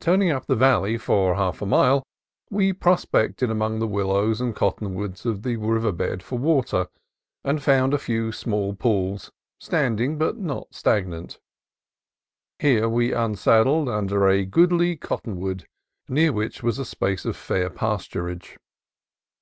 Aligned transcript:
Turning 0.00 0.30
up 0.30 0.46
the 0.46 0.56
valley 0.56 0.96
for 0.96 1.34
half 1.34 1.60
a 1.60 1.66
mile, 1.66 2.02
we 2.48 2.72
prospected 2.72 3.50
among 3.50 3.80
the 3.80 3.86
willows 3.86 4.40
and 4.40 4.56
cotton 4.56 4.94
woods 4.94 5.26
of 5.26 5.42
the 5.42 5.56
river 5.56 5.92
bed 5.92 6.22
for 6.22 6.38
water, 6.38 6.86
and 7.44 7.62
found 7.62 7.92
a 7.92 7.98
few 7.98 8.32
small 8.32 8.74
pools, 8.74 9.30
standing 9.60 10.16
but 10.16 10.38
not 10.38 10.72
stagnant. 10.74 11.38
Here 12.58 12.88
we 12.88 13.12
unsaddled 13.12 13.90
under 13.90 14.26
a 14.26 14.46
goodly 14.46 14.96
cottonwood 14.96 15.66
near 16.08 16.32
which 16.32 16.62
was 16.62 16.78
a 16.78 16.84
space 16.86 17.26
of 17.26 17.36
fair 17.36 17.68
pasturage. 17.68 18.56